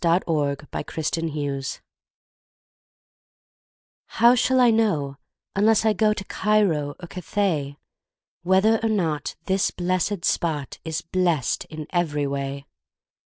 To 0.03 0.07
the 0.25 0.67
Not 0.73 0.75
Impossible 0.75 1.29
Him 1.29 1.61
HOW 4.07 4.33
shall 4.33 4.59
I 4.59 4.71
know, 4.71 5.17
unless 5.55 5.85
I 5.85 5.93
go 5.93 6.11
To 6.11 6.23
Cairo 6.23 6.95
or 6.99 7.07
Cathay, 7.07 7.77
Whether 8.41 8.79
or 8.83 8.89
not 8.89 9.35
this 9.45 9.69
blessèd 9.69 10.25
spot 10.25 10.79
Is 10.83 11.01
blest 11.03 11.65
in 11.65 11.85
every 11.93 12.25
way? 12.25 12.65